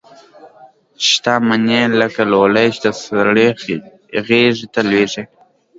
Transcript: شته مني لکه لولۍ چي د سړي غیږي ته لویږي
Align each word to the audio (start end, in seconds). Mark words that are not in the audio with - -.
شته 1.09 1.33
مني 1.47 1.81
لکه 1.99 2.21
لولۍ 2.31 2.67
چي 2.75 2.79
د 2.83 2.87
سړي 3.03 3.47
غیږي 4.27 4.67
ته 4.73 4.79
لویږي 4.89 5.23